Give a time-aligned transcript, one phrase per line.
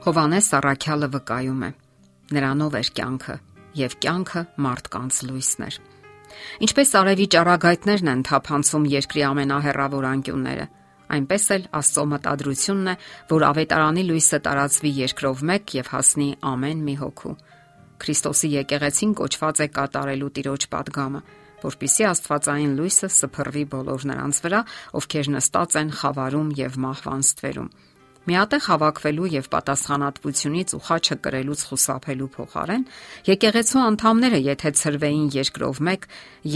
[0.00, 1.68] Հովանես Սարաքյալը վկայում է.
[2.32, 3.34] Նրանով էր կյանքը,
[3.76, 5.76] եւ կյանքը մարդկանց լույսն էր։
[6.64, 10.64] Ինչպես արևի ճառագայթներն են թափանցում երկրի ամենահեռավոր անկյունները,
[11.16, 12.94] այնպես էլ Աստծո մտադրությունն է,
[13.34, 17.34] որ ավետարանի լույսը տարածվի երկրով մեկ եւ հասնի ամեն մի հոգու։
[18.00, 21.24] Քրիստոսի եկեղեցին կոչված է կատարելու Տիրոջ падգամը,
[21.60, 24.64] որբիսի Աստվածային լույսը սփռվի բոլոր նրանց վրա,
[24.96, 27.72] ովքեր նստած են խավարում եւ մահվան ստվերում։
[28.28, 32.84] Միատեղ հավաքվելու եւ պատասխանատվությունից ու խաչը կրելուց խուսափելու փոխարեն
[33.30, 36.06] եկեղեցու անդամները եթե ծրվեին երկրով մեկ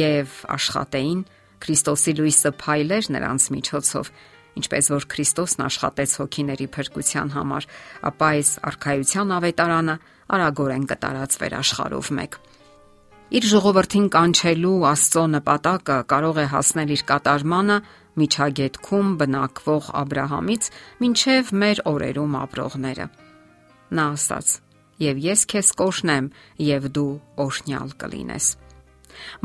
[0.04, 1.24] եւ աշխատեին
[1.64, 4.10] Քրիստոսի լույսը փայլեր նրանց միջոցով
[4.60, 7.66] ինչպես որ Քրիստոսն աշխատեց հոգիների փրկության համար,
[8.10, 9.96] ապա այս արխայության ավետարանը
[10.34, 12.38] արագորեն կտարածվեր աշխարհով մեկ։
[13.34, 17.78] Իր ժողովրդին կանչելու Աստծո նպատակը կարող է հասնել իր կատարմանը
[18.20, 20.68] միջագետքում բնակվող Աբ รา համից
[21.02, 23.06] մինչև մեր օրերում ապրողները։
[23.94, 24.48] Նա ասաց.
[25.02, 26.26] «Եվ ես քեզ կօշնեմ,
[26.62, 27.12] եւ դու
[27.44, 28.46] օրհնյալ կլինես»։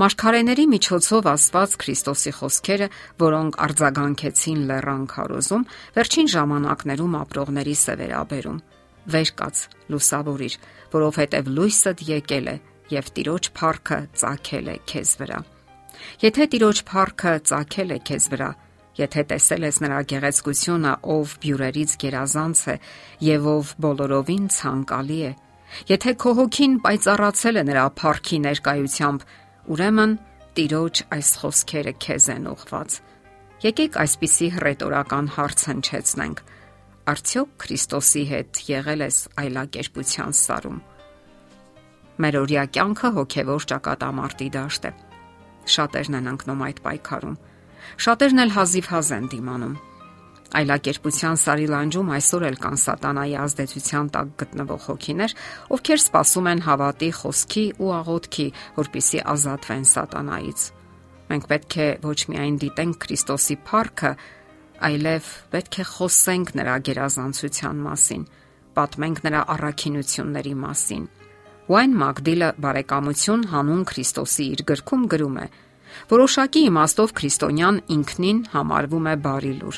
[0.01, 2.87] Մարգարեների միջոցով ասված Քրիստոսի խոսքերը,
[3.23, 8.59] որոնք արձագանքեցին լեռան քարոզում, վերջին ժամանակներում ապրողների սևերաբերում։
[9.13, 9.61] Վեր կաց,
[9.93, 10.57] լուսավորիր,
[10.93, 12.57] որովհետև լույսդ եկել է
[12.93, 15.39] եւ Տիրոջ փառքը ծագել է քեզ վրա։
[16.23, 18.49] Եթե Տիրոջ փառքը ծագել է քեզ վրա,
[18.99, 22.75] եթե տեսել ես նրա գեղեցկությունը, ով բյուրերից գերազանց է
[23.27, 25.31] եւ ով բոլորովին ցանկալի է,
[25.89, 29.25] եթե քո հոգին պայծառացել է նրա փառքի ներկայությամբ,
[29.69, 30.15] ուրեմն
[30.59, 32.95] Տիրոջ այս խոսքերը քեզ են ուղված։
[33.63, 36.41] Եկեք այսպիսի հռետորական հարց հնչեցնենք.
[37.13, 40.79] Արդյոք Քրիստոսի հետ եղել ես այլակերպության սարում։
[42.19, 44.93] Մեր օրյա կյանքը հոգևոր ճակատամարտի դաշտ է
[45.69, 47.37] Շատերն են ընկնում այդ պայքարում։
[48.05, 49.75] Շատերն էլ հազիվհազ են դիմանում։
[50.49, 55.35] Այլակերպության սարի լանջում այսօր էլ կան սատանայի ազդեցության տակ գտնվող հոգիներ,
[55.77, 58.47] ովքեր սпасում են հավատի խոսքի ու աղոթքի,
[58.79, 60.65] որpիսի ազատվեն սատանայից։
[61.29, 64.11] Մենք պետք է ոչ միայն դիտենք Քրիստոսի փառքը,
[64.89, 68.27] այլև պետք է խոսենք նրա գերազանցության մասին,
[68.79, 71.05] պատմենք նրա առաքինությունների մասին
[71.69, 75.43] Wayne Magdile բարեկամություն հանուն Քրիստոսի իր գրքում գրում է.
[76.09, 79.77] Որոշակի իմաստով քրիստոնյան ինքնին համարվում է բարի լուր։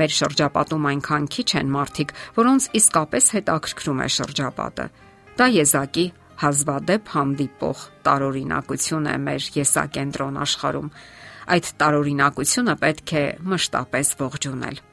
[0.00, 4.88] Մեր շրջապատում այնքան քիչ են մարդիկ, որոնց իսկապես հետաքրքրում է շրջապատը։
[5.38, 6.06] Դա եզակի
[6.42, 7.78] հազվադեպ հանդիպող
[8.10, 10.92] տարօրինակություն է մեր եսակենտրոն աշխարհում։
[11.50, 13.24] Այդ տարօրինակությունը պետք է
[13.54, 14.86] մշտապես ողջունել։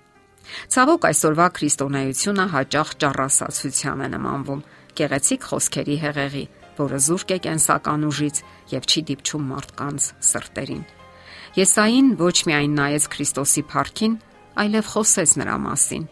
[0.74, 4.62] Ցավոք այսօրվա քրիստոնեությունը հաճախ ճառասացության է նմանվում
[4.98, 6.46] գեղեցիկ խոսքերի հեղեղի,
[6.78, 8.42] որը զուրկ է կենսական ուժից
[8.74, 10.84] եւ չի դիպչում մարդկանց սրտերին։
[11.58, 14.14] Եսային ոչ միայն նայեց Քրիստոսի փառքին,
[14.62, 16.04] այլև խոսեց նրա մասին։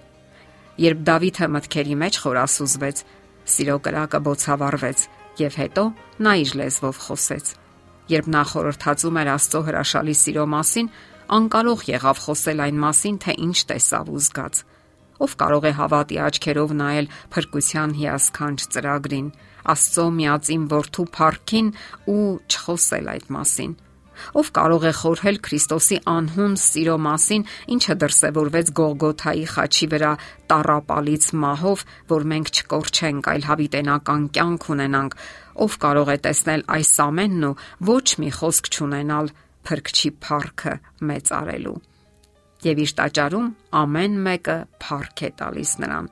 [0.85, 2.97] Երբ Դավիթը մտքերի մեջ խորասուզվեց,
[3.56, 5.03] սիրո կրակը բոցավառվեց
[5.40, 5.84] եւ հետո
[6.25, 7.51] նա իր լեզվով խոսեց։
[8.16, 10.90] Երբ նա խորհրդածում էր Աստծո հրաշալի սիրո մասին,
[11.35, 14.56] անկարող եղավ խոսել այն մասին, թե ինչ տեսավ ու զգաց։
[15.24, 19.28] Ով կարող է հավատի աչքերով նայել փրկության հիասքանչ ծրագրին,
[19.66, 21.70] Աստծո միածին որդու փառքին
[22.14, 23.72] ու չխոսել այդ մասին։
[24.40, 30.12] Ով կարող է խորհել Քրիստոսի անհուն սիրո մասին, ինչը դրսևորվեց Գողգոթայի խաչի վրա
[30.52, 31.84] տարապալից մահով,
[32.14, 35.18] որ մենք չկորչենք, այլ հավիտենական կյանք ունենանք։
[35.66, 37.58] Ով կարող է տեսնել այս ամենն ու
[37.92, 39.34] ոչ մի խոսք չունենալ
[39.68, 40.80] փրկչի փառքը
[41.12, 41.78] մեծարելու
[42.66, 43.48] եւ իր տաճարում
[43.81, 46.09] ամեն մեկը փառք է տալիս նրան։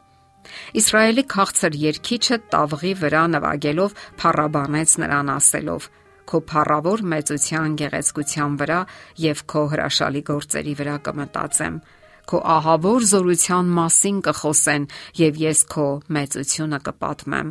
[0.79, 5.89] Իսրայելի քաղցր երկիչը տավղի վրա նվագելով փառաբանեց նրան ասելով.
[6.23, 8.79] Քո փառավոր մեծության գեղեցկության վրա
[9.23, 11.75] եւ քո հրաշալի գործերի վրա կմտածեմ
[12.29, 14.85] քո ահավոր զորության մասին կխոսեն
[15.19, 17.49] եւ ես քո մեծությունը կպատմեմ։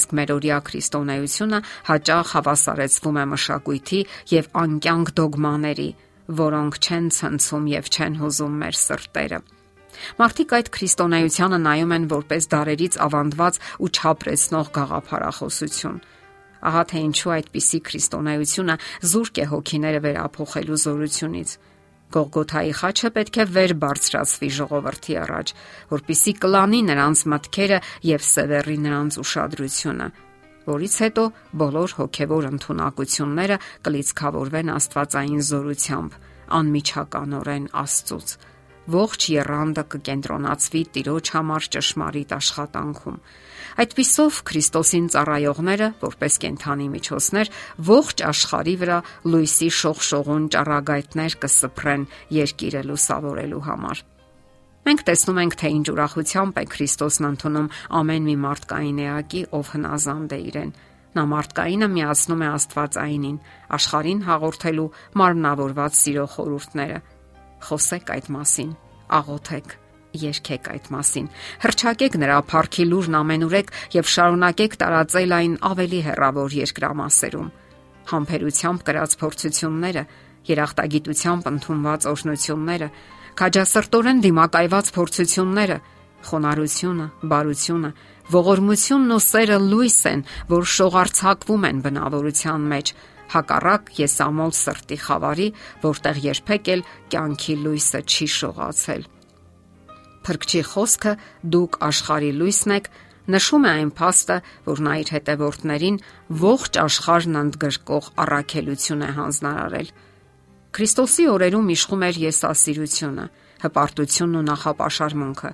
[0.00, 4.00] Իսկ մեր օրյա քրիստոնեությունը հաճախ հավասարեցվում է մշակույթի
[4.34, 5.88] եւ անկյանք դոգմաների,
[6.38, 9.40] որոնք չեն ցնցում եւ չեն հուզում մեր սրտերը։
[10.20, 15.98] Մարդիկ այդ քրիստոնեությանը նայում են որպես դարերից ավանդված ու չափրեցնող գաղափարախոսություն։
[16.70, 18.76] Ահա թե ինչու այդպիսի քրիստոնեությունը
[19.10, 21.52] զուրկ է հոգիները վերափոխելու զորությունից։
[22.10, 25.52] Գողգոթայի խաչը պետք է վեր բարձրացվի ժողովրդի առաջ,
[25.94, 27.78] որpիսի կլանի նրանց մտքերը
[28.10, 30.08] եւ սևեռի նրանց ուշադրությունը
[30.70, 31.24] որից հետո
[31.60, 36.16] բոլոր հոգևոր ընտունակությունները կլիցքավորվեն Աստվածային զորությամբ,
[36.60, 38.34] անմիջականորեն Աստծուց։
[38.90, 43.18] Ողջ երանդը կկենտրոնացվի Տիրոջ համար ճշմարիտ աշխատանքում։
[43.84, 47.52] Այդպիսով Քրիստոսին ծառայողները, որպես կենթանի միջոցներ,
[47.90, 48.98] ողջ աշխարի վրա
[49.30, 52.08] լույսի շողշողուն ճառագայթներ կսփռեն
[52.40, 54.02] երկիրը լուսավորելու համար։
[54.80, 57.68] Մենք տեսնում ենք, թե ինչ ուրախությամբ է Քրիստոսն ընդունում.
[58.00, 60.70] Ամեն մի մարդկային էակի, ով հնազանդ է իրեն։
[61.10, 63.38] Նա մարդկայինը միացնում է Աստվածայինին,
[63.76, 64.88] աշխարհին հաղորդելու
[65.20, 66.98] մարմնավորված սիրո խորհուրդները։
[67.66, 68.70] Խոսեք այդ մասին,
[69.20, 69.74] աղոթեք,
[70.20, 71.26] երկեք այդ մասին։
[71.64, 77.50] Հրճակեք նրա փառքի լուրն ամենուրեք եւ շարունակեք տարածել այն ավելի հեռավոր երկրամասերում։
[78.10, 80.04] Համբերությամբ կրած փորձությունները,
[80.50, 82.88] երախտագիտությամբ ընդունված օրհնությունները,
[83.40, 85.76] քաջասրտորեն դիմակայված փորձությունները,
[86.28, 87.90] խոնարհությունը, բարությունը,
[88.30, 92.92] ողորմությունն ու սերը լույս են, որ շողարցակվում են բնավորության մեջ,
[93.30, 95.48] հակառակ եսամոլ սրտի խավարի,
[95.86, 96.84] որտեղ երբեք էլ
[97.14, 99.06] կյանքի լույսը չի շողացել։
[100.20, 101.12] Փրկչի խոսքը
[101.54, 102.90] դուք աշխարի լույսն եք
[103.30, 104.36] նշում է այն փաստը,
[104.68, 105.98] որ նա իր հետևորդներին
[106.44, 109.92] ողջ աշխարհն ընդգրկող առաքելություն է հանձնարարել։
[110.70, 113.24] Քրիստոսի օրերում իշխում էր եսասիրությունը,
[113.64, 115.50] հպարտությունն ու նախապաշարմունքը,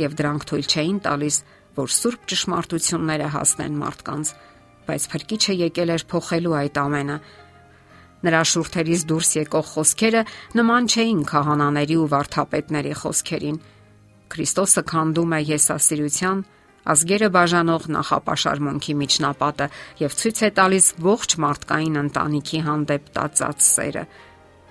[0.00, 1.38] եւ դրանք թույլ չէին տալիս,
[1.80, 4.30] որ սուրբ ճշմարտությունները հասնեն մարդկանց,
[4.86, 7.16] բայց Փրկիչը եկել էր փոխելու այդ ամենը։
[8.20, 10.22] Նրա շուրթերից դուրս եկող խոսքերը
[10.60, 13.60] նման չէին քահանաների ու վարդապետների խոսքերին։
[14.30, 16.42] Քրիստոսը քանդում է եսասիրության,
[16.90, 19.66] ազգերը բաժանող նախապաշարմունքի միջնապատը
[20.00, 24.04] եւ ցույց է տալիս ողջ մարդկային ընտանիքի հանդեպ տածած սերը։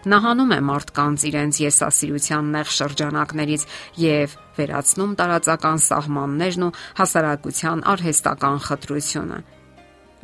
[0.08, 3.64] Նա հանում է մարդկանց իրենց եսասիրության նեղ շրջանակներից
[4.00, 9.40] եւ վերացնում տարածական սահմաններն ու հասարակության արհեստական խտրությունը։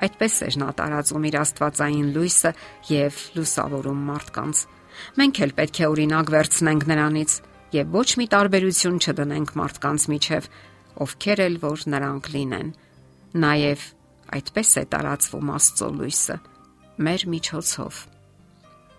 [0.05, 2.51] Այդպես էր նա տարածում իր աստվածային լույսը
[2.91, 4.63] եւ լուսավորում մարդկանց։
[5.19, 7.37] Մենք էլ պետք է օրինակ վերցնենք նրանից
[7.75, 10.49] եւ ոչ մի տարբերություն չդնենք մարդկանց միջև,
[11.03, 12.73] ովքեր էլ որ նրանք լինեն։
[13.43, 13.87] Նաեւ
[14.39, 16.37] այդպես է տարածվում Աստծո լույսը
[16.95, 18.14] մեր միջոցով։